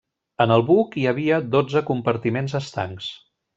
[0.45, 3.15] En el buc hi havia dotze compartiments estancs.